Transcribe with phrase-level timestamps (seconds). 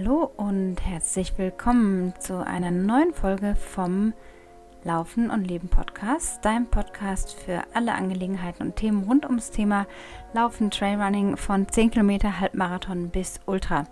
[0.00, 4.14] Hallo und herzlich willkommen zu einer neuen Folge vom
[4.84, 9.88] Laufen und Leben Podcast, dein Podcast für alle Angelegenheiten und Themen rund ums Thema
[10.34, 13.86] Laufen, Trailrunning von 10 Kilometer, Halbmarathon bis Ultra.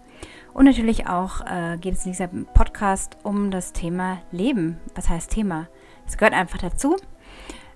[0.54, 4.78] Und natürlich auch äh, geht es in diesem Podcast um das Thema Leben.
[4.94, 5.66] Was heißt Thema?
[6.06, 6.94] Es gehört einfach dazu.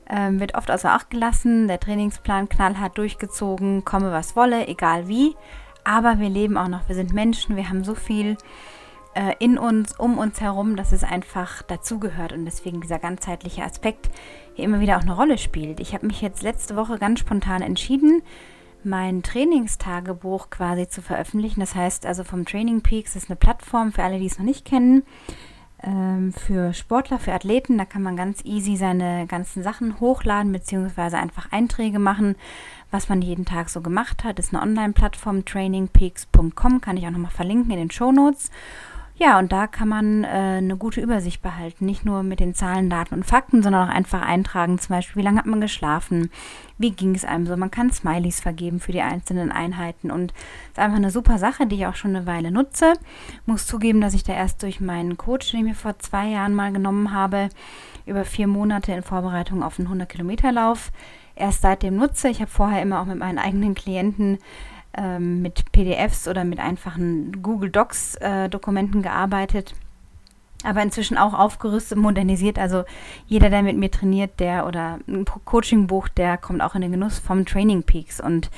[0.09, 5.35] Ähm, wird oft außer Acht gelassen, der Trainingsplan knallhart durchgezogen, komme was wolle, egal wie.
[5.85, 8.37] Aber wir leben auch noch, wir sind Menschen, wir haben so viel
[9.15, 14.11] äh, in uns, um uns herum, dass es einfach dazugehört und deswegen dieser ganzheitliche Aspekt
[14.55, 15.81] hier immer wieder auch eine Rolle spielt.
[15.81, 18.23] Ich habe mich jetzt letzte Woche ganz spontan entschieden,
[18.85, 21.61] mein Trainingstagebuch quasi zu veröffentlichen.
[21.61, 24.65] Das heißt also vom Training Peaks ist eine Plattform für alle, die es noch nicht
[24.65, 25.03] kennen,
[25.83, 27.79] ähm, für Sportler, für Athleten.
[27.79, 32.37] Da kann man ganz easy seine ganzen Sachen hochladen beziehungsweise einfach Einträge machen,
[32.91, 34.39] was man jeden Tag so gemacht hat.
[34.39, 38.51] Das ist eine Online-Plattform, trainingpeaks.com, kann ich auch nochmal verlinken in den Show Notes.
[39.23, 41.85] Ja, und da kann man äh, eine gute Übersicht behalten.
[41.85, 45.25] Nicht nur mit den Zahlen, Daten und Fakten, sondern auch einfach eintragen, zum Beispiel, wie
[45.27, 46.31] lange hat man geschlafen,
[46.79, 47.55] wie ging es einem so.
[47.55, 51.67] Man kann Smileys vergeben für die einzelnen Einheiten und es ist einfach eine super Sache,
[51.67, 52.95] die ich auch schon eine Weile nutze.
[53.45, 56.55] Muss zugeben, dass ich da erst durch meinen Coach, den ich mir vor zwei Jahren
[56.55, 57.51] mal genommen habe,
[58.07, 60.93] über vier Monate in Vorbereitung auf einen 100-Kilometer-Lauf,
[61.37, 62.31] erst seitdem nutze.
[62.31, 64.39] Ich habe vorher immer auch mit meinen eigenen Klienten
[64.97, 69.75] ähm, mit PDFs oder mit einfachen Google Docs äh, Dokumenten gearbeitet.
[70.63, 72.59] Aber inzwischen auch aufgerüstet, modernisiert.
[72.59, 72.85] Also
[73.27, 76.93] jeder, der mit mir trainiert, der oder ein Coaching bucht, der kommt auch in den
[76.93, 78.21] Genuss vom Training Peaks.
[78.21, 78.51] Und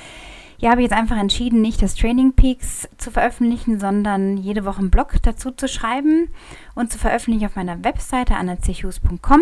[0.57, 4.79] ja, habe ich jetzt einfach entschieden, nicht das Training Peaks zu veröffentlichen, sondern jede Woche
[4.79, 6.29] einen Blog dazu zu schreiben
[6.75, 9.41] und zu veröffentlichen auf meiner Webseite anazechus.com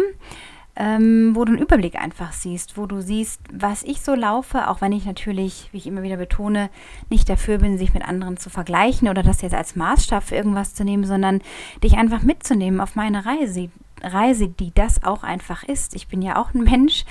[0.75, 4.81] ähm, wo du einen Überblick einfach siehst, wo du siehst, was ich so laufe, auch
[4.81, 6.69] wenn ich natürlich, wie ich immer wieder betone,
[7.09, 10.73] nicht dafür bin, sich mit anderen zu vergleichen oder das jetzt als Maßstab für irgendwas
[10.73, 11.41] zu nehmen, sondern
[11.83, 13.69] dich einfach mitzunehmen auf meine Reise.
[14.02, 15.94] Reise, die das auch einfach ist.
[15.94, 17.06] Ich bin ja auch ein Mensch.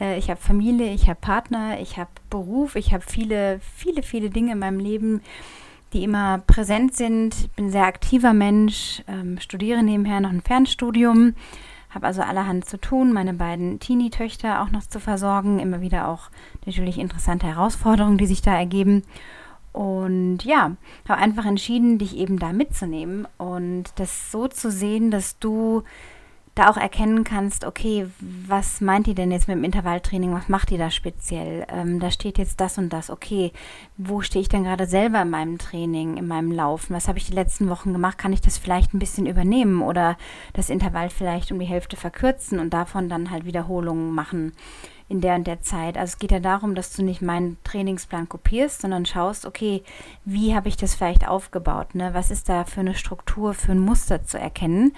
[0.00, 4.30] Äh, ich habe Familie, ich habe Partner, ich habe Beruf, ich habe viele, viele, viele
[4.30, 5.20] Dinge in meinem Leben,
[5.92, 7.34] die immer präsent sind.
[7.34, 11.34] Ich bin ein sehr aktiver Mensch, ähm, studiere nebenher noch ein Fernstudium
[11.94, 16.30] habe also allerhand zu tun, meine beiden Teenie-Töchter auch noch zu versorgen, immer wieder auch
[16.64, 19.02] natürlich interessante Herausforderungen, die sich da ergeben.
[19.72, 20.72] Und ja,
[21.08, 25.82] habe einfach entschieden, dich eben da mitzunehmen und das so zu sehen, dass du
[26.54, 30.68] da auch erkennen kannst, okay, was meint die denn jetzt mit dem Intervalltraining, was macht
[30.68, 31.66] die da speziell?
[31.70, 33.52] Ähm, da steht jetzt das und das, okay,
[33.96, 36.94] wo stehe ich denn gerade selber in meinem Training, in meinem Laufen?
[36.94, 38.18] Was habe ich die letzten Wochen gemacht?
[38.18, 40.18] Kann ich das vielleicht ein bisschen übernehmen oder
[40.52, 44.52] das Intervall vielleicht um die Hälfte verkürzen und davon dann halt Wiederholungen machen?
[45.12, 45.98] in der und der Zeit.
[45.98, 49.82] Also es geht ja darum, dass du nicht meinen Trainingsplan kopierst, sondern schaust, okay,
[50.24, 51.94] wie habe ich das vielleicht aufgebaut?
[51.94, 52.14] Ne?
[52.14, 54.94] Was ist da für eine Struktur, für ein Muster zu erkennen?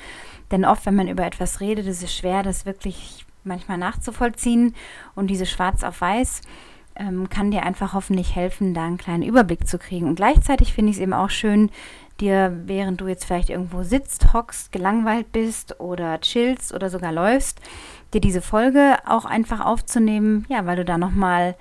[0.51, 4.75] Denn oft, wenn man über etwas redet, ist es schwer, das wirklich manchmal nachzuvollziehen.
[5.15, 6.43] Und diese Schwarz auf Weiß
[6.97, 10.07] ähm, kann dir einfach hoffentlich helfen, da einen kleinen Überblick zu kriegen.
[10.09, 11.71] Und gleichzeitig finde ich es eben auch schön,
[12.21, 17.61] dir, während du jetzt vielleicht irgendwo sitzt, hockst, gelangweilt bist oder chillst oder sogar läufst,
[18.13, 21.57] dir diese Folge auch einfach aufzunehmen, ja, weil du da nochmal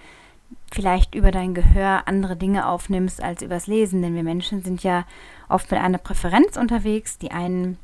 [0.71, 5.05] vielleicht über dein Gehör andere Dinge aufnimmst als übers Lesen, denn wir Menschen sind ja
[5.49, 7.17] oft mit einer Präferenz unterwegs.
[7.17, 7.77] Die einen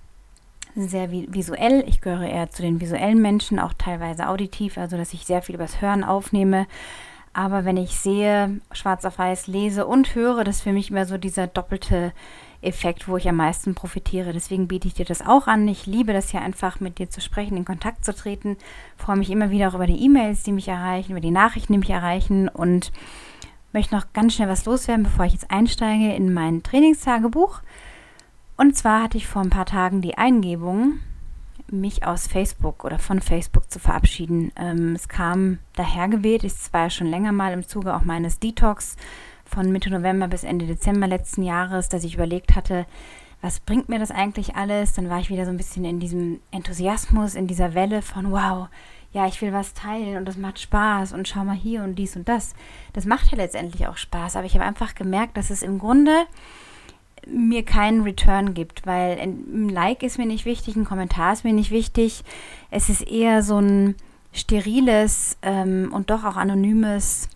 [0.75, 5.25] sehr visuell, ich gehöre eher zu den visuellen Menschen, auch teilweise auditiv, also dass ich
[5.25, 6.67] sehr viel übers Hören aufnehme.
[7.33, 11.05] Aber wenn ich sehe, schwarz auf weiß lese und höre, das ist für mich immer
[11.05, 12.11] so dieser doppelte
[12.61, 14.33] Effekt, wo ich am meisten profitiere.
[14.33, 15.67] Deswegen biete ich dir das auch an.
[15.67, 18.57] Ich liebe das ja einfach, mit dir zu sprechen, in Kontakt zu treten.
[18.97, 21.79] Freue mich immer wieder auch über die E-Mails, die mich erreichen, über die Nachrichten, die
[21.79, 22.91] mich erreichen und
[23.71, 27.61] möchte noch ganz schnell was loswerden, bevor ich jetzt einsteige in mein Trainingstagebuch.
[28.59, 30.99] Und zwar hatte ich vor ein paar Tagen die Eingebung,
[31.71, 34.51] mich aus Facebook oder von Facebook zu verabschieden.
[34.57, 38.97] Ähm, es kam dahergeweht, ich war ja schon länger mal im Zuge auch meines Detox
[39.45, 42.85] von Mitte November bis Ende Dezember letzten Jahres, dass ich überlegt hatte,
[43.41, 44.91] was bringt mir das eigentlich alles?
[44.91, 48.67] Dann war ich wieder so ein bisschen in diesem Enthusiasmus, in dieser Welle von wow,
[49.13, 52.17] ja, ich will was teilen und das macht Spaß und schau mal hier und dies
[52.17, 52.55] und das.
[52.91, 56.25] Das macht ja letztendlich auch Spaß, aber ich habe einfach gemerkt, dass es im Grunde
[57.31, 61.53] mir keinen Return gibt, weil ein Like ist mir nicht wichtig, ein Kommentar ist mir
[61.53, 62.23] nicht wichtig.
[62.71, 63.95] Es ist eher so ein
[64.31, 67.29] steriles ähm, und doch auch anonymes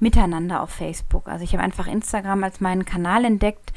[0.00, 1.28] miteinander auf Facebook.
[1.28, 3.72] Also ich habe einfach Instagram als meinen Kanal entdeckt.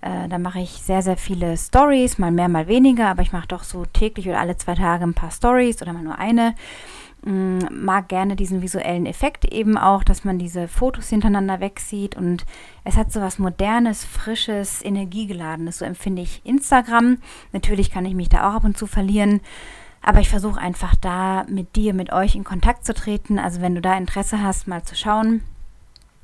[0.00, 3.48] Äh, da mache ich sehr, sehr viele Stories, mal mehr, mal weniger, aber ich mache
[3.48, 6.54] doch so täglich oder alle zwei Tage ein paar Stories oder mal nur eine.
[7.22, 12.46] Mm, mag gerne diesen visuellen Effekt eben auch, dass man diese Fotos hintereinander wegsieht und
[12.84, 15.78] es hat so was Modernes, Frisches, Energiegeladenes.
[15.78, 17.18] So empfinde ich Instagram.
[17.52, 19.40] Natürlich kann ich mich da auch ab und zu verlieren.
[20.00, 23.40] Aber ich versuche einfach da mit dir, mit euch in Kontakt zu treten.
[23.40, 25.42] Also wenn du da Interesse hast, mal zu schauen,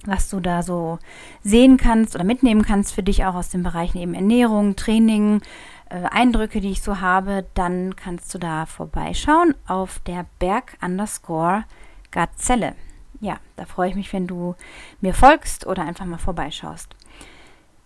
[0.06, 0.98] was du da so
[1.42, 5.42] sehen kannst oder mitnehmen kannst für dich auch aus den Bereichen eben Ernährung, Training,
[5.88, 11.64] äh, Eindrücke, die ich so habe, dann kannst du da vorbeischauen auf der Berg underscore
[12.10, 12.74] Gazelle.
[13.20, 14.54] Ja, da freue ich mich, wenn du
[15.00, 16.94] mir folgst oder einfach mal vorbeischaust.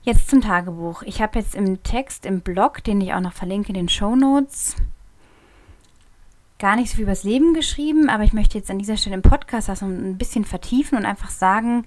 [0.02, 1.02] Jetzt zum Tagebuch.
[1.02, 4.16] Ich habe jetzt im Text im Blog, den ich auch noch verlinke in den Show
[4.16, 4.76] Notes,
[6.58, 9.16] gar nicht so viel über das Leben geschrieben, aber ich möchte jetzt an dieser Stelle
[9.16, 11.84] im Podcast das ein bisschen vertiefen und einfach sagen,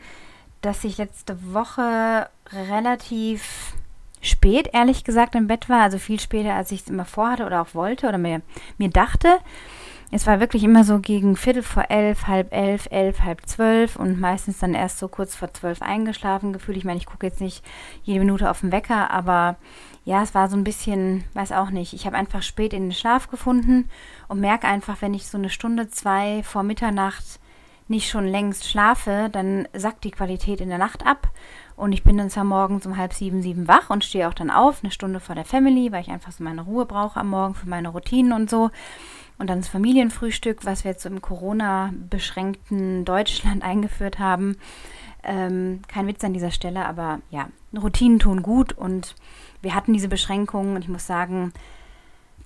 [0.62, 3.74] dass ich letzte Woche relativ
[4.22, 5.82] spät, ehrlich gesagt, im Bett war.
[5.82, 8.42] Also viel später, als ich es immer vorhatte oder auch wollte oder mir,
[8.78, 9.40] mir dachte.
[10.14, 14.20] Es war wirklich immer so gegen Viertel vor elf, halb elf, elf, halb zwölf und
[14.20, 16.78] meistens dann erst so kurz vor zwölf eingeschlafen gefühlt.
[16.78, 17.64] Ich meine, ich gucke jetzt nicht
[18.04, 19.56] jede Minute auf den Wecker, aber
[20.04, 21.94] ja, es war so ein bisschen, weiß auch nicht.
[21.94, 23.90] Ich habe einfach spät in den Schlaf gefunden
[24.28, 27.40] und merke einfach, wenn ich so eine Stunde, zwei vor Mitternacht
[27.88, 31.30] nicht schon längst schlafe, dann sackt die Qualität in der Nacht ab.
[31.82, 34.52] Und ich bin dann zwar morgens um halb sieben, sieben wach und stehe auch dann
[34.52, 37.56] auf, eine Stunde vor der Family, weil ich einfach so meine Ruhe brauche am Morgen
[37.56, 38.70] für meine Routinen und so.
[39.40, 44.58] Und dann das Familienfrühstück, was wir jetzt so im Corona-beschränkten Deutschland eingeführt haben.
[45.24, 49.16] Ähm, kein Witz an dieser Stelle, aber ja, Routinen tun gut und
[49.64, 51.52] wir hatten diese Beschränkungen und ich muss sagen,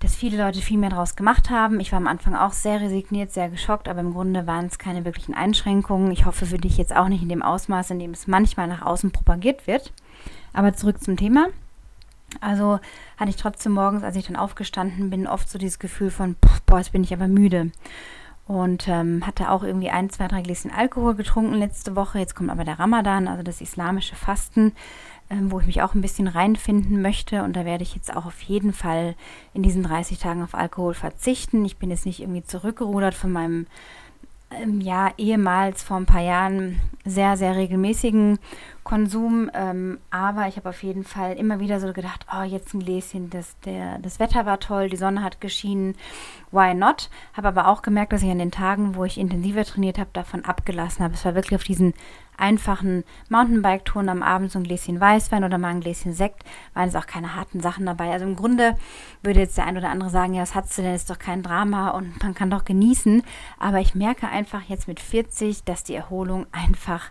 [0.05, 1.79] dass viele Leute viel mehr daraus gemacht haben.
[1.79, 5.03] Ich war am Anfang auch sehr resigniert, sehr geschockt, aber im Grunde waren es keine
[5.03, 6.11] wirklichen Einschränkungen.
[6.11, 8.83] Ich hoffe für dich jetzt auch nicht in dem Ausmaß, in dem es manchmal nach
[8.83, 9.91] außen propagiert wird.
[10.53, 11.47] Aber zurück zum Thema.
[12.39, 12.79] Also
[13.17, 16.35] hatte ich trotzdem morgens, als ich dann aufgestanden bin, oft so dieses Gefühl von,
[16.67, 17.71] boah, jetzt bin ich aber müde.
[18.45, 22.19] Und ähm, hatte auch irgendwie ein, zwei, drei Gläschen Alkohol getrunken letzte Woche.
[22.19, 24.73] Jetzt kommt aber der Ramadan, also das islamische Fasten
[25.29, 27.43] ähm, wo ich mich auch ein bisschen reinfinden möchte.
[27.43, 29.15] Und da werde ich jetzt auch auf jeden Fall
[29.53, 31.65] in diesen 30 Tagen auf Alkohol verzichten.
[31.65, 33.67] Ich bin jetzt nicht irgendwie zurückgerudert von meinem
[34.51, 38.39] ähm, ja, ehemals vor ein paar Jahren sehr, sehr regelmäßigen
[38.85, 39.49] Konsum.
[39.53, 43.31] Ähm, aber ich habe auf jeden Fall immer wieder so gedacht, oh, jetzt ein Gläschen,
[43.31, 45.95] das, der, das Wetter war toll, die Sonne hat geschienen,
[46.51, 47.09] why not?
[47.33, 50.45] Habe aber auch gemerkt, dass ich an den Tagen, wo ich intensiver trainiert habe, davon
[50.45, 51.15] abgelassen habe.
[51.15, 51.95] Es war wirklich auf diesen
[52.37, 56.43] einfachen Mountainbike-Touren am Abend so ein Gläschen Weißwein oder mal ein Gläschen Sekt,
[56.75, 58.11] waren es auch keine harten Sachen dabei.
[58.11, 58.77] Also im Grunde
[59.23, 61.41] würde jetzt der ein oder andere sagen, ja, was hast du denn, ist doch kein
[61.41, 63.23] Drama und man kann doch genießen.
[63.57, 67.09] Aber ich merke einfach jetzt mit 40, dass die Erholung einfach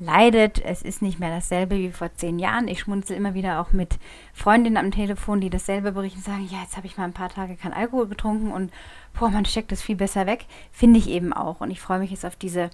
[0.00, 0.60] leidet.
[0.64, 2.66] Es ist nicht mehr dasselbe wie vor zehn Jahren.
[2.66, 3.98] Ich schmunzel immer wieder auch mit
[4.40, 7.56] Freundinnen am Telefon, die dasselbe berichten, sagen, ja, jetzt habe ich mal ein paar Tage
[7.56, 8.72] kein Alkohol getrunken und
[9.12, 10.46] boah, man steckt das viel besser weg.
[10.72, 11.60] Finde ich eben auch.
[11.60, 12.70] Und ich freue mich jetzt auf diese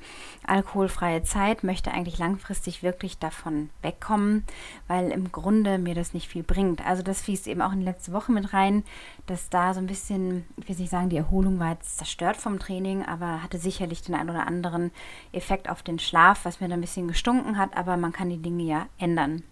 [0.47, 4.45] alkoholfreie Zeit, möchte eigentlich langfristig wirklich davon wegkommen,
[4.87, 6.87] weil im Grunde mir das nicht viel bringt.
[6.87, 8.85] Also das fließt eben auch in die letzte Woche mit rein,
[9.27, 12.61] dass da so ein bisschen, ich will nicht sagen, die Erholung war jetzt zerstört vom
[12.61, 14.93] Training, aber hatte sicherlich den einen oder anderen
[15.33, 18.41] Effekt auf den Schlaf, was mir da ein bisschen gestunken hat, aber man kann die
[18.41, 19.43] Dinge ja ändern.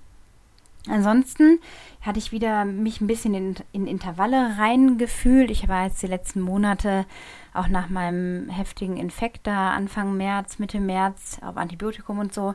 [0.89, 1.61] Ansonsten
[2.03, 5.51] hatte ich wieder mich ein bisschen in, in Intervalle reingefühlt.
[5.51, 7.07] Ich war jetzt die letzten Monate
[7.55, 12.55] auch nach meinem heftigen Infekt da Anfang März, Mitte März auf Antibiotikum und so.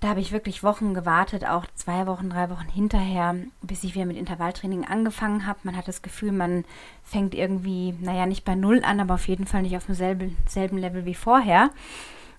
[0.00, 4.06] Da habe ich wirklich Wochen gewartet, auch zwei Wochen, drei Wochen hinterher, bis ich wieder
[4.06, 5.58] mit Intervalltraining angefangen habe.
[5.64, 6.64] Man hat das Gefühl, man
[7.02, 10.78] fängt irgendwie, naja, nicht bei Null an, aber auf jeden Fall nicht auf demselben selben
[10.78, 11.70] Level wie vorher.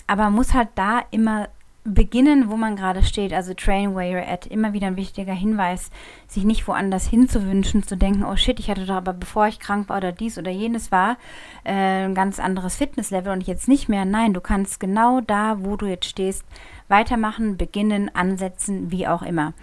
[0.08, 1.50] Aber man muss halt da immer
[1.83, 5.91] beginnen, wo man gerade steht, also train where you're at, immer wieder ein wichtiger Hinweis,
[6.27, 9.89] sich nicht woanders hinzuwünschen, zu denken, oh shit, ich hatte doch aber bevor ich krank
[9.89, 11.17] war oder dies oder jenes war,
[11.63, 14.05] äh, ein ganz anderes Fitnesslevel und jetzt nicht mehr.
[14.05, 16.43] Nein, du kannst genau da, wo du jetzt stehst,
[16.89, 19.53] weitermachen, beginnen, ansetzen, wie auch immer.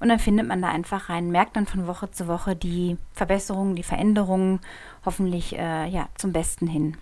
[0.00, 3.76] Und dann findet man da einfach rein, merkt dann von Woche zu Woche die Verbesserungen,
[3.76, 4.60] die Veränderungen
[5.04, 6.96] hoffentlich äh, ja, zum Besten hin.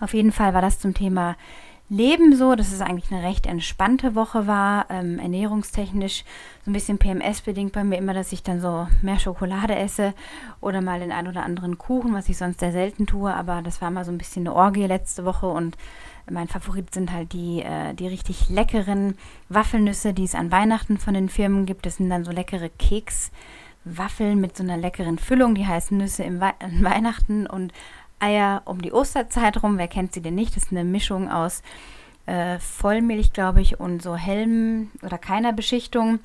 [0.00, 1.36] Auf jeden Fall war das zum Thema
[1.90, 6.24] Leben so, dass es eigentlich eine recht entspannte Woche war, ähm, ernährungstechnisch
[6.64, 10.12] so ein bisschen PMS-bedingt bei mir immer, dass ich dann so mehr Schokolade esse
[10.60, 13.80] oder mal den ein oder anderen Kuchen, was ich sonst sehr selten tue, aber das
[13.80, 15.78] war mal so ein bisschen eine Orgie letzte Woche und
[16.30, 19.16] mein Favorit sind halt die, äh, die richtig leckeren
[19.48, 21.86] Waffelnüsse, die es an Weihnachten von den Firmen gibt.
[21.86, 26.40] Das sind dann so leckere Kekswaffeln mit so einer leckeren Füllung, die heißen Nüsse im
[26.40, 26.52] We
[26.82, 27.72] Weihnachten und
[28.20, 29.78] Eier um die Osterzeit rum.
[29.78, 30.56] Wer kennt sie denn nicht?
[30.56, 31.62] Das ist eine Mischung aus
[32.26, 36.20] äh, Vollmilch, glaube ich, und so Helm oder keiner Beschichtung.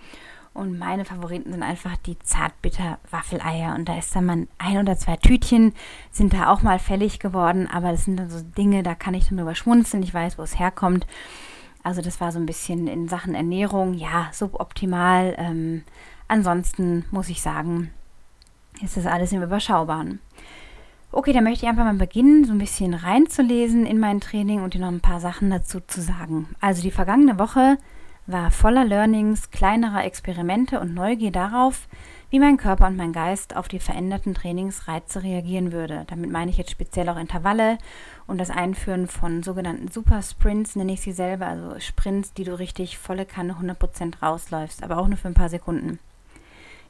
[0.54, 3.74] Und meine Favoriten sind einfach die Zartbitter-Waffeleier.
[3.74, 5.74] Und da ist dann mal ein oder zwei Tütchen,
[6.12, 7.68] sind da auch mal fällig geworden.
[7.68, 10.04] Aber das sind dann so Dinge, da kann ich dann drüber schmunzeln.
[10.04, 11.08] Ich weiß, wo es herkommt.
[11.82, 15.36] Also das war so ein bisschen in Sachen Ernährung, ja, suboptimal.
[15.38, 15.84] Ähm,
[16.28, 17.92] ansonsten muss ich sagen,
[18.82, 20.20] ist das alles im Überschaubaren.
[21.16, 24.74] Okay, dann möchte ich einfach mal beginnen, so ein bisschen reinzulesen in mein Training und
[24.74, 26.48] dir noch ein paar Sachen dazu zu sagen.
[26.60, 27.78] Also die vergangene Woche
[28.26, 31.88] war voller Learnings, kleinerer Experimente und Neugier darauf,
[32.32, 36.06] wie mein Körper und mein Geist auf die veränderten Trainingsreize reagieren würde.
[36.08, 37.78] Damit meine ich jetzt speziell auch Intervalle
[38.26, 42.58] und das Einführen von sogenannten Super Sprints, nenne ich sie selber, also Sprints, die du
[42.58, 46.00] richtig volle Kanne 100% rausläufst, aber auch nur für ein paar Sekunden.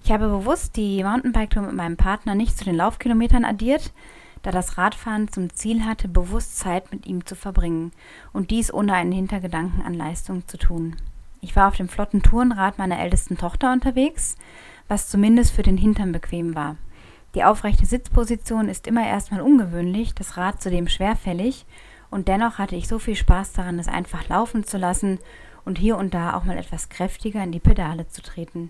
[0.06, 3.94] Ich habe bewusst die Mountainbike-Tour mit meinem Partner nicht zu den Laufkilometern addiert,
[4.42, 7.94] da das Radfahren zum Ziel hatte, bewusst Zeit mit ihm zu verbringen
[8.34, 10.98] und dies ohne einen Hintergedanken an Leistung zu tun.
[11.40, 14.36] Ich war auf dem flotten Tourenrad meiner ältesten Tochter unterwegs,
[14.90, 16.76] was zumindest für den Hintern bequem war.
[17.34, 21.66] Die aufrechte Sitzposition ist immer erstmal ungewöhnlich, das Rad zudem schwerfällig,
[22.12, 25.20] und dennoch hatte ich so viel Spaß daran, es einfach laufen zu lassen
[25.64, 28.70] und hier und da auch mal etwas kräftiger in die Pedale zu treten.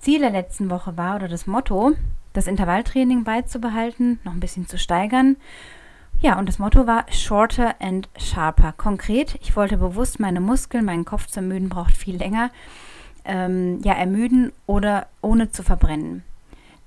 [0.00, 1.92] Ziel der letzten Woche war oder das Motto,
[2.32, 5.36] das Intervalltraining beizubehalten, noch ein bisschen zu steigern
[6.22, 8.74] ja, und das Motto war Shorter and Sharper.
[8.76, 12.50] Konkret, ich wollte bewusst meine Muskeln, meinen Kopf zu ermüden, braucht viel länger,
[13.24, 16.22] ähm, ja, ermüden oder ohne zu verbrennen.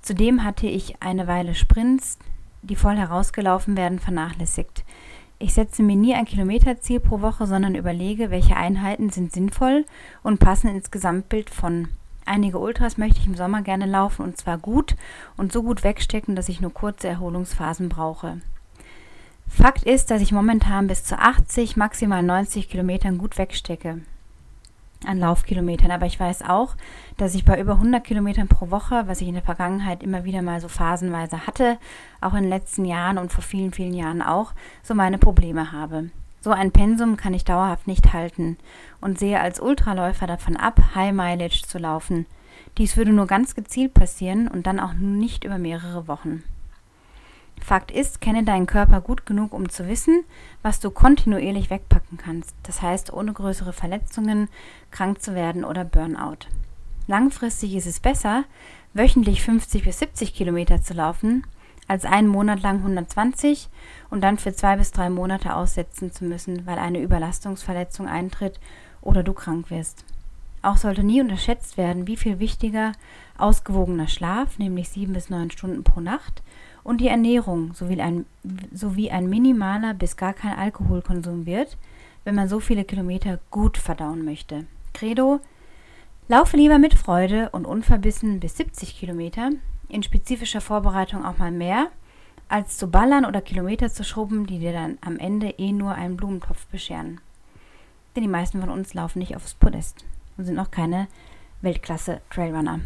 [0.03, 2.19] Zudem hatte ich eine Weile Sprints,
[2.61, 4.83] die voll herausgelaufen werden, vernachlässigt.
[5.39, 9.85] Ich setze mir nie ein Kilometerziel pro Woche, sondern überlege, welche Einheiten sind sinnvoll
[10.21, 11.87] und passen ins Gesamtbild von.
[12.25, 14.95] Einige Ultras möchte ich im Sommer gerne laufen und zwar gut
[15.37, 18.41] und so gut wegstecken, dass ich nur kurze Erholungsphasen brauche.
[19.47, 24.01] Fakt ist, dass ich momentan bis zu 80, maximal 90 Kilometern gut wegstecke
[25.05, 25.91] an Laufkilometern.
[25.91, 26.75] Aber ich weiß auch,
[27.17, 30.41] dass ich bei über 100 Kilometern pro Woche, was ich in der Vergangenheit immer wieder
[30.41, 31.77] mal so phasenweise hatte,
[32.21, 36.09] auch in den letzten Jahren und vor vielen, vielen Jahren auch, so meine Probleme habe.
[36.43, 38.57] So ein Pensum kann ich dauerhaft nicht halten
[38.99, 42.25] und sehe als Ultraläufer davon ab, High Mileage zu laufen.
[42.77, 46.43] Dies würde nur ganz gezielt passieren und dann auch nicht über mehrere Wochen.
[47.61, 50.25] Fakt ist, kenne deinen Körper gut genug, um zu wissen,
[50.61, 52.57] was du kontinuierlich wegpacken kannst.
[52.63, 54.49] Das heißt, ohne größere Verletzungen,
[54.91, 56.49] krank zu werden oder Burnout.
[57.07, 58.43] Langfristig ist es besser,
[58.93, 61.45] wöchentlich 50 bis 70 Kilometer zu laufen,
[61.87, 63.69] als einen Monat lang 120
[64.09, 68.59] und dann für zwei bis drei Monate aussetzen zu müssen, weil eine Überlastungsverletzung eintritt
[69.01, 70.05] oder du krank wirst.
[70.61, 72.93] Auch sollte nie unterschätzt werden, wie viel wichtiger
[73.37, 76.41] ausgewogener Schlaf, nämlich sieben bis neun Stunden pro Nacht,
[76.83, 78.25] und die Ernährung sowie ein,
[78.73, 81.77] sowie ein minimaler bis gar kein Alkoholkonsum wird,
[82.23, 84.65] wenn man so viele Kilometer gut verdauen möchte.
[84.93, 85.39] Credo,
[86.27, 89.51] laufe lieber mit Freude und unverbissen bis 70 Kilometer,
[89.93, 91.89] in spezifischer Vorbereitung auch mal mehr,
[92.49, 96.17] als zu ballern oder Kilometer zu schrubben, die dir dann am Ende eh nur einen
[96.17, 97.21] Blumentopf bescheren.
[98.15, 100.05] Denn die meisten von uns laufen nicht aufs Podest
[100.37, 101.07] und sind noch keine
[101.61, 102.81] Weltklasse-Trailrunner.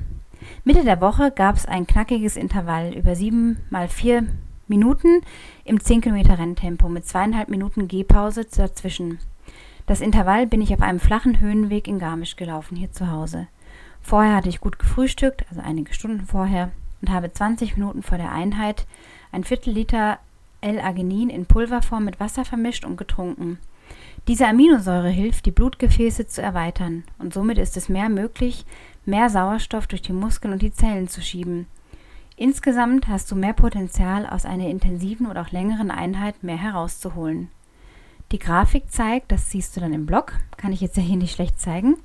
[0.63, 4.27] Mitte der Woche gab es ein knackiges Intervall über sieben mal vier
[4.67, 5.21] Minuten
[5.63, 9.19] im 10 Kilometer Renntempo mit zweieinhalb Minuten Gehpause dazwischen.
[9.85, 13.47] Das Intervall bin ich auf einem flachen Höhenweg in Garmisch gelaufen, hier zu Hause.
[14.01, 16.71] Vorher hatte ich gut gefrühstückt, also einige Stunden vorher,
[17.07, 18.85] und habe 20 Minuten vor der Einheit
[19.31, 20.19] ein Viertel Liter
[20.61, 23.59] L-Arginin in Pulverform mit Wasser vermischt und getrunken.
[24.27, 28.65] Diese Aminosäure hilft, die Blutgefäße zu erweitern und somit ist es mehr möglich,
[29.05, 31.67] mehr Sauerstoff durch die Muskeln und die Zellen zu schieben.
[32.35, 37.49] Insgesamt hast du mehr Potenzial, aus einer intensiven oder auch längeren Einheit mehr herauszuholen.
[38.33, 41.33] Die Grafik zeigt, das siehst du dann im Blog, kann ich jetzt ja hier nicht
[41.33, 41.95] schlecht zeigen.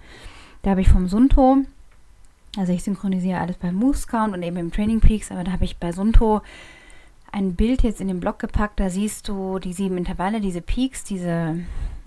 [0.63, 1.65] Da habe ich vom Sunto,
[2.57, 5.65] also ich synchronisiere alles bei Moose Count und eben im Training Peaks, aber da habe
[5.65, 6.43] ich bei Sunto
[7.33, 11.03] ein Bild jetzt in den Blog gepackt, da siehst du die sieben Intervalle, diese Peaks,
[11.03, 11.61] diese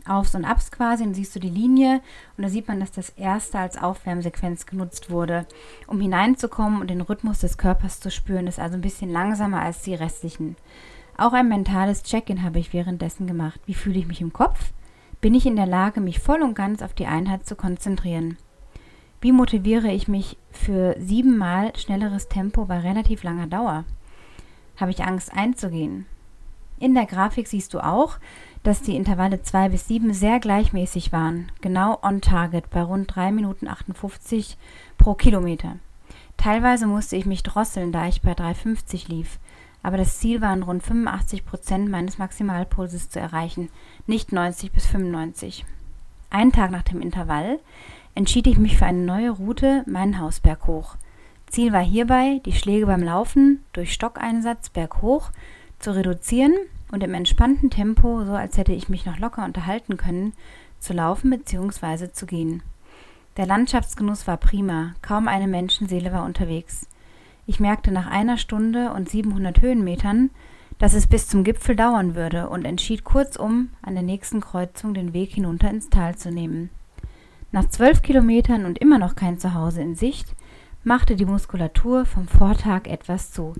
[0.08, 2.00] Aufs und Abs quasi und siehst du die Linie
[2.38, 5.48] und da sieht man, dass das erste als Aufwärmsequenz genutzt wurde,
[5.88, 8.46] um hineinzukommen und den Rhythmus des Körpers zu spüren.
[8.46, 10.56] Das ist also ein bisschen langsamer als die restlichen.
[11.18, 13.60] Auch ein mentales Check-in habe ich währenddessen gemacht.
[13.66, 14.72] Wie fühle ich mich im Kopf?
[15.22, 18.38] Bin ich in der Lage, mich voll und ganz auf die Einheit zu konzentrieren?
[19.26, 23.84] Wie motiviere ich mich für siebenmal schnelleres Tempo bei relativ langer Dauer?
[24.78, 26.06] Habe ich Angst einzugehen?
[26.78, 28.20] In der Grafik siehst du auch,
[28.62, 33.32] dass die Intervalle 2 bis 7 sehr gleichmäßig waren, genau on target bei rund 3
[33.32, 34.60] Minuten 58
[35.00, 35.78] pro Kilometer.
[36.38, 39.40] Teilweise musste ich mich drosseln, da ich bei 3,50 lief,
[39.82, 43.70] aber das Ziel waren rund 85 Prozent meines Maximalpulses zu erreichen,
[44.06, 45.66] nicht 90 bis 95.
[46.30, 47.60] Einen Tag nach dem Intervall
[48.16, 50.96] entschied ich mich für eine neue Route meinen Hausberg hoch.
[51.48, 55.32] Ziel war hierbei, die Schläge beim Laufen durch Stockeinsatz berghoch
[55.80, 56.54] zu reduzieren
[56.92, 60.34] und im entspannten Tempo, so als hätte ich mich noch locker unterhalten können,
[60.80, 62.12] zu laufen bzw.
[62.12, 62.64] zu gehen.
[63.38, 66.88] Der Landschaftsgenuss war prima, kaum eine Menschenseele war unterwegs.
[67.48, 70.30] Ich merkte nach einer Stunde und 700 Höhenmetern,
[70.78, 75.14] dass es bis zum Gipfel dauern würde und entschied kurzum, an der nächsten Kreuzung den
[75.14, 76.70] Weg hinunter ins Tal zu nehmen.
[77.56, 80.28] Nach zwölf Kilometern und immer noch kein Zuhause in Sicht,
[80.84, 83.54] machte die Muskulatur vom Vortag etwas zu.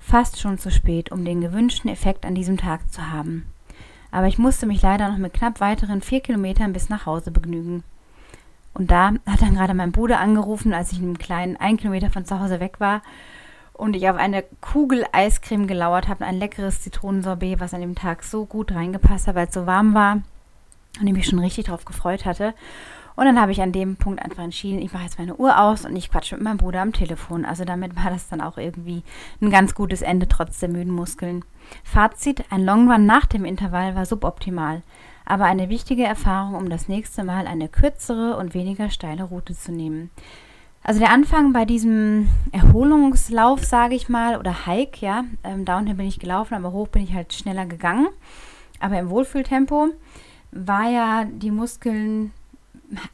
[0.00, 3.46] Fast schon zu spät, um den gewünschten Effekt an diesem Tag zu haben.
[4.10, 7.84] Aber ich musste mich leider noch mit knapp weiteren vier Kilometern bis nach Hause begnügen.
[8.74, 12.24] Und da hat dann gerade mein Bruder angerufen, als ich einen kleinen ein Kilometer von
[12.24, 13.00] zu Hause weg war
[13.74, 18.24] und ich auf eine Kugel Eiscreme gelauert habe, ein leckeres Zitronensorbet, was an dem Tag
[18.24, 20.22] so gut reingepasst hat, weil es so warm war
[21.00, 22.52] und ich mich schon richtig darauf gefreut hatte.
[23.16, 25.86] Und dann habe ich an dem Punkt einfach entschieden, ich mache jetzt meine Uhr aus
[25.86, 27.46] und ich quatsche mit meinem Bruder am Telefon.
[27.46, 29.02] Also damit war das dann auch irgendwie
[29.40, 31.42] ein ganz gutes Ende trotz der müden Muskeln.
[31.82, 34.82] Fazit, ein Longrun nach dem Intervall war suboptimal,
[35.24, 39.72] aber eine wichtige Erfahrung, um das nächste Mal eine kürzere und weniger steile Route zu
[39.72, 40.10] nehmen.
[40.82, 46.06] Also der Anfang bei diesem Erholungslauf, sage ich mal, oder Hike, ja, ähm, downhill bin
[46.06, 48.06] ich gelaufen, aber hoch bin ich halt schneller gegangen.
[48.78, 49.88] Aber im Wohlfühltempo
[50.52, 52.30] war ja die Muskeln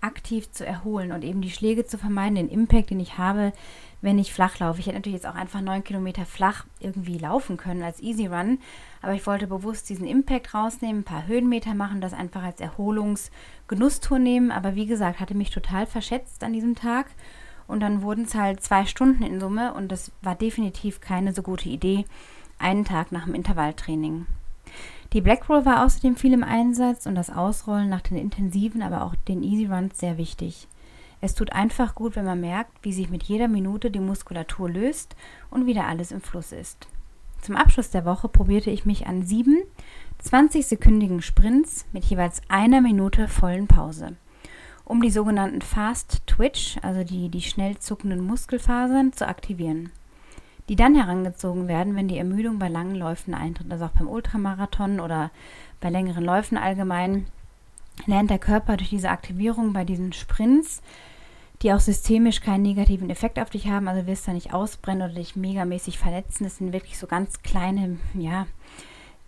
[0.01, 3.53] aktiv zu erholen und eben die Schläge zu vermeiden, den Impact, den ich habe,
[4.01, 4.81] wenn ich flach laufe.
[4.81, 8.59] Ich hätte natürlich jetzt auch einfach neun Kilometer flach irgendwie laufen können als Easy Run,
[9.01, 14.19] aber ich wollte bewusst diesen Impact rausnehmen, ein paar Höhenmeter machen, das einfach als Erholungsgenusstour
[14.19, 14.51] nehmen.
[14.51, 17.07] Aber wie gesagt, hatte mich total verschätzt an diesem Tag
[17.67, 21.43] und dann wurden es halt zwei Stunden in Summe und das war definitiv keine so
[21.43, 22.05] gute Idee,
[22.59, 24.27] einen Tag nach dem Intervalltraining.
[25.12, 29.04] Die Black Roll war außerdem viel im Einsatz und das Ausrollen nach den intensiven, aber
[29.04, 30.69] auch den Easy Runs sehr wichtig.
[31.21, 35.14] Es tut einfach gut, wenn man merkt, wie sich mit jeder Minute die Muskulatur löst
[35.50, 36.88] und wieder alles im Fluss ist.
[37.42, 39.62] Zum Abschluss der Woche probierte ich mich an sieben
[40.25, 44.16] 20-sekündigen Sprints mit jeweils einer Minute vollen Pause,
[44.85, 49.90] um die sogenannten Fast Twitch, also die, die schnell zuckenden Muskelfasern, zu aktivieren
[50.69, 53.70] die dann herangezogen werden, wenn die Ermüdung bei langen Läufen eintritt.
[53.70, 55.31] Also auch beim Ultramarathon oder
[55.81, 57.27] bei längeren Läufen allgemein
[58.07, 60.83] lernt der Körper durch diese Aktivierung bei diesen Sprints,
[61.61, 65.03] die auch systemisch keinen negativen Effekt auf dich haben, also wirst du da nicht ausbrennen
[65.03, 66.44] oder dich megamäßig verletzen.
[66.44, 68.46] Das sind wirklich so ganz kleine, ja,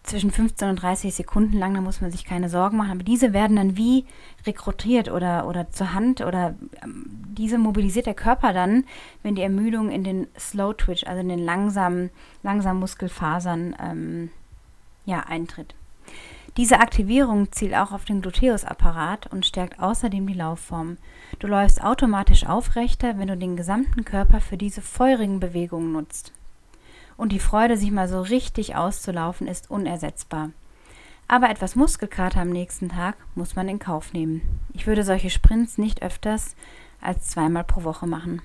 [0.04, 2.92] zwischen 15 und 30 Sekunden lang, da muss man sich keine Sorgen machen.
[2.92, 4.04] Aber diese werden dann wie
[4.46, 8.84] rekrutiert oder, oder zur Hand oder ähm, diese mobilisiert der Körper dann,
[9.22, 12.10] wenn die Ermüdung in den Slow Twitch, also in den langsamen,
[12.42, 14.30] langsamen Muskelfasern ähm,
[15.06, 15.74] ja, eintritt.
[16.58, 20.98] Diese Aktivierung zielt auch auf den Gluteusapparat und stärkt außerdem die Laufform.
[21.40, 26.32] Du läufst automatisch aufrechter, wenn du den gesamten Körper für diese feurigen Bewegungen nutzt
[27.16, 30.50] und die Freude, sich mal so richtig auszulaufen, ist unersetzbar.
[31.26, 34.42] Aber etwas Muskelkater am nächsten Tag muss man in Kauf nehmen.
[34.72, 36.54] Ich würde solche Sprints nicht öfters
[37.00, 38.42] als zweimal pro Woche machen.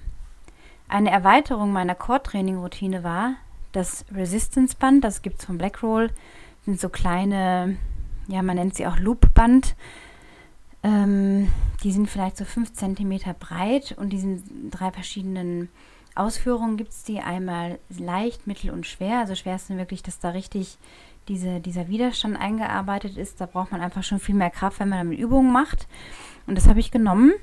[0.87, 3.35] Eine Erweiterung meiner Core-Training-Routine war
[3.71, 6.09] das Resistance-Band, das gibt es von Blackroll,
[6.65, 7.77] sind so kleine,
[8.27, 9.75] ja, man nennt sie auch Loop-Band.
[10.81, 11.51] Ähm,
[11.83, 15.69] die sind vielleicht so 5 cm breit und die sind drei verschiedenen
[16.19, 19.19] Ausführungen gibt es die einmal leicht, mittel und schwer.
[19.19, 20.77] Also schwer ist wirklich, dass da richtig
[21.27, 23.39] diese, dieser Widerstand eingearbeitet ist.
[23.39, 25.87] Da braucht man einfach schon viel mehr Kraft, wenn man damit Übungen macht.
[26.47, 27.33] Und das habe ich genommen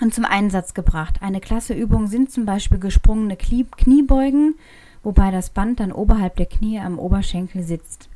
[0.00, 1.16] und zum Einsatz gebracht.
[1.20, 4.54] Eine klasse Übung sind zum Beispiel gesprungene Knie Kniebeugen,
[5.02, 8.08] wobei das Band dann oberhalb der Knie am Oberschenkel sitzt.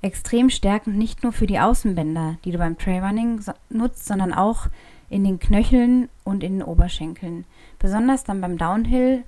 [0.00, 4.68] Extrem stärkend nicht nur für die Außenbänder, die du beim Trailrunning nutzt, sondern auch
[5.10, 7.44] in den Knöcheln und in den Oberschenkeln.
[7.78, 9.24] Besonders dann beim Downhill.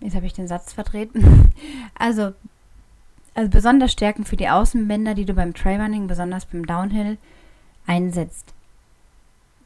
[0.00, 1.52] Jetzt habe ich den Satz vertreten.
[1.96, 2.32] Also,
[3.34, 7.18] also besonders Stärken für die Außenbänder, die du beim Trailrunning, besonders beim Downhill,
[7.86, 8.52] einsetzt.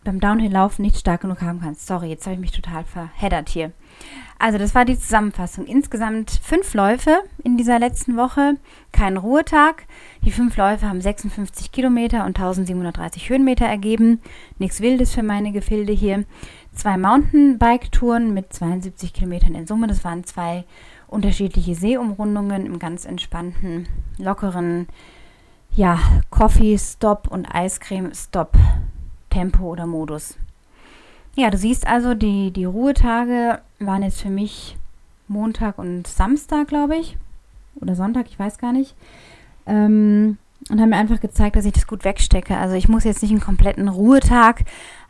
[0.05, 1.87] Beim Downhill-Laufen nicht stark genug haben kannst.
[1.87, 3.73] Sorry, jetzt habe ich mich total verheddert hier.
[4.39, 5.67] Also das war die Zusammenfassung.
[5.67, 8.55] Insgesamt fünf Läufe in dieser letzten Woche,
[8.93, 9.87] kein Ruhetag.
[10.25, 14.21] Die fünf Läufe haben 56 Kilometer und 1730 Höhenmeter ergeben.
[14.59, 16.25] Nichts Wildes für meine Gefilde hier.
[16.73, 19.89] Zwei Mountainbike-Touren mit 72 Kilometern in Summe.
[19.89, 20.65] Das waren zwei
[21.09, 24.87] unterschiedliche Seeumrundungen im ganz entspannten, lockeren,
[25.73, 25.99] ja,
[26.31, 28.57] Coffee-Stop und Eiscreme-Stop
[29.31, 30.37] Tempo oder Modus.
[31.37, 34.77] Ja, du siehst also, die, die Ruhetage waren jetzt für mich
[35.29, 37.17] Montag und Samstag, glaube ich.
[37.81, 38.95] Oder Sonntag, ich weiß gar nicht.
[39.67, 40.39] Ähm,
[40.71, 42.57] und haben mir einfach gezeigt, dass ich das gut wegstecke.
[42.57, 44.65] Also ich muss jetzt nicht einen kompletten Ruhetag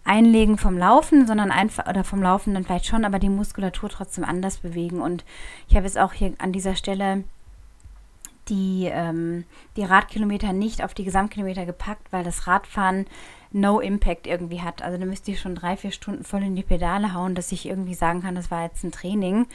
[0.04, 4.24] einlegen vom Laufen, sondern einfach, oder vom Laufen dann vielleicht schon, aber die Muskulatur trotzdem
[4.24, 5.00] anders bewegen.
[5.00, 5.24] Und
[5.68, 7.24] ich habe jetzt auch hier an dieser Stelle
[8.48, 9.44] die, ähm,
[9.76, 13.06] die Radkilometer nicht auf die Gesamtkilometer gepackt, weil das Radfahren
[13.50, 14.82] No Impact irgendwie hat.
[14.82, 17.66] Also da müsste ich schon drei, vier Stunden voll in die Pedale hauen, dass ich
[17.66, 19.46] irgendwie sagen kann, das war jetzt ein Training.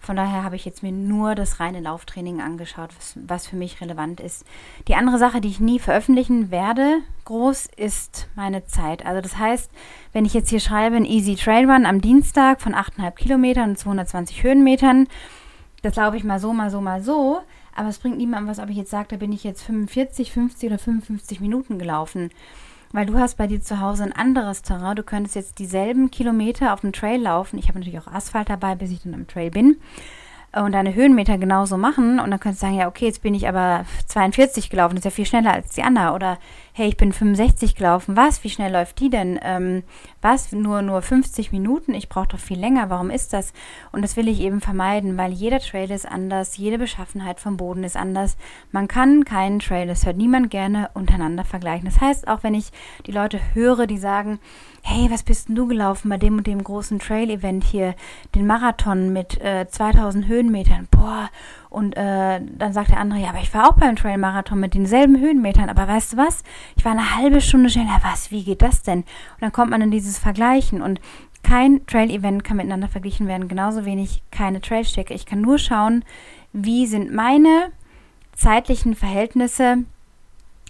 [0.00, 3.80] Von daher habe ich jetzt mir nur das reine Lauftraining angeschaut, was, was für mich
[3.80, 4.44] relevant ist.
[4.88, 9.04] Die andere Sache, die ich nie veröffentlichen werde, groß, ist meine Zeit.
[9.04, 9.70] Also das heißt,
[10.12, 13.78] wenn ich jetzt hier schreibe, ein Easy Trail Run am Dienstag von 8,5 Kilometern und
[13.78, 15.08] 220 Höhenmetern,
[15.82, 17.42] das laufe ich mal so, mal so, mal so.
[17.74, 20.68] Aber es bringt niemandem was, ob ich jetzt sage, da bin ich jetzt 45, 50
[20.68, 22.30] oder 55 Minuten gelaufen.
[22.92, 24.96] Weil du hast bei dir zu Hause ein anderes Terrain.
[24.96, 27.58] Du könntest jetzt dieselben Kilometer auf dem Trail laufen.
[27.58, 29.78] Ich habe natürlich auch Asphalt dabei, bis ich dann am Trail bin
[30.54, 33.48] und deine Höhenmeter genauso machen und dann könntest du sagen, ja, okay, jetzt bin ich
[33.48, 36.12] aber 42 gelaufen, das ist ja viel schneller als die andere.
[36.12, 36.38] Oder
[36.74, 38.44] hey, ich bin 65 gelaufen, was?
[38.44, 39.40] Wie schnell läuft die denn?
[39.42, 39.82] Ähm,
[40.20, 40.52] was?
[40.52, 41.94] Nur, nur 50 Minuten?
[41.94, 42.90] Ich brauche doch viel länger.
[42.90, 43.52] Warum ist das?
[43.92, 47.84] Und das will ich eben vermeiden, weil jeder Trail ist anders, jede Beschaffenheit vom Boden
[47.84, 48.36] ist anders.
[48.72, 51.86] Man kann keinen Trail, das hört niemand gerne, untereinander vergleichen.
[51.86, 52.72] Das heißt, auch wenn ich
[53.06, 54.38] die Leute höre, die sagen,
[54.82, 57.94] hey, was bist denn du gelaufen bei dem und dem großen Trail-Event hier,
[58.34, 61.30] den Marathon mit äh, 2000 Höhenmetern, boah,
[61.70, 65.18] und äh, dann sagt der andere, ja, aber ich war auch beim Trail-Marathon mit denselben
[65.18, 66.42] Höhenmetern, aber weißt du was,
[66.76, 68.98] ich war eine halbe Stunde schneller, was, wie geht das denn?
[68.98, 70.82] Und dann kommt man in dieses Vergleichen.
[70.82, 71.00] Und
[71.42, 75.14] kein Trail-Event kann miteinander verglichen werden, genauso wenig keine Trail-Strecke.
[75.14, 76.04] Ich kann nur schauen,
[76.52, 77.70] wie sind meine
[78.32, 79.84] zeitlichen Verhältnisse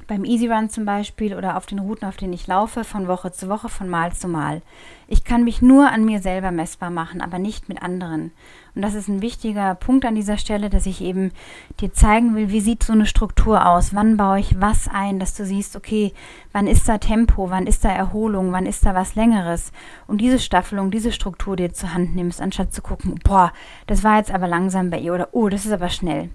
[0.06, 3.32] beim Easy Run zum Beispiel oder auf den Routen, auf denen ich laufe, von Woche
[3.32, 4.62] zu Woche, von Mal zu Mal.
[5.08, 8.32] Ich kann mich nur an mir selber messbar machen, aber nicht mit anderen.
[8.74, 11.32] Und das ist ein wichtiger Punkt an dieser Stelle, dass ich eben
[11.80, 13.94] dir zeigen will, wie sieht so eine Struktur aus?
[13.94, 16.14] Wann baue ich was ein, dass du siehst, okay,
[16.52, 19.72] wann ist da Tempo, wann ist da Erholung, wann ist da was Längeres?
[20.06, 23.52] Und diese Staffelung, diese Struktur dir zur Hand nimmst, anstatt zu gucken, boah,
[23.86, 26.30] das war jetzt aber langsam bei ihr oder oh, das ist aber schnell.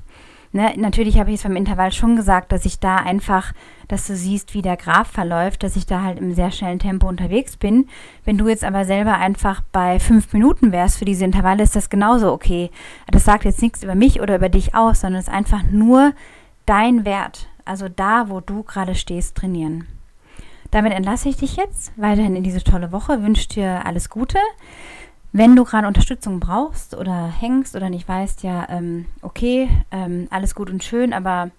[0.58, 3.54] Ne, natürlich habe ich es beim Intervall schon gesagt, dass ich da einfach,
[3.88, 7.08] dass du siehst, wie der Graph verläuft, dass ich da halt im sehr schnellen Tempo
[7.08, 7.88] unterwegs bin.
[8.26, 11.92] Wenn du jetzt aber selber einfach bei fünf Minuten wärst für diese Intervalle, ist das
[11.92, 12.72] genauso okay.
[13.06, 16.14] Das sagt jetzt nichts über mich oder über dich aus, sondern es ist einfach nur
[16.66, 17.50] dein Wert.
[17.64, 19.86] Also da, wo du gerade stehst, trainieren.
[20.72, 24.40] Damit entlasse ich dich jetzt weiterhin in diese tolle Woche, wünsche dir alles Gute.
[25.38, 30.56] Wenn du gerade Unterstützung brauchst oder hängst oder nicht weißt, ja, ähm, okay, ähm, alles
[30.56, 31.52] gut und schön, aber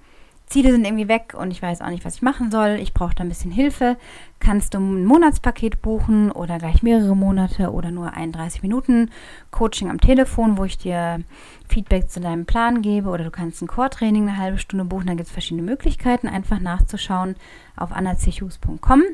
[0.47, 3.15] Ziele sind irgendwie weg und ich weiß auch nicht, was ich machen soll, ich brauche
[3.15, 3.97] da ein bisschen Hilfe,
[4.41, 9.13] kannst du ein Monatspaket buchen oder gleich mehrere Monate oder nur 31 Minuten
[9.53, 11.21] Coaching am Telefon, wo ich dir
[11.69, 15.15] Feedback zu deinem Plan gebe oder du kannst ein Core-Training eine halbe Stunde buchen, da
[15.15, 17.37] gibt es verschiedene Möglichkeiten, einfach nachzuschauen
[17.77, 19.05] auf annachus.com.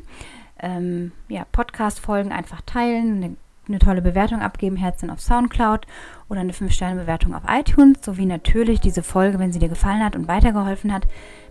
[0.58, 3.36] Ähm, ja, Podcast-Folgen einfach teilen, eine
[3.68, 5.86] eine tolle Bewertung abgeben, Herzen auf Soundcloud
[6.28, 10.28] oder eine 5-Sterne-Bewertung auf iTunes, sowie natürlich diese Folge, wenn sie dir gefallen hat und
[10.28, 11.06] weitergeholfen hat,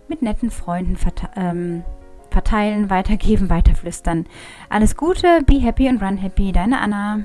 [0.08, 1.84] mit netten Freunden verte ähm,
[2.30, 4.26] verteilen, weitergeben, weiterflüstern.
[4.68, 7.20] Alles Gute, be happy und run happy, deine Anna.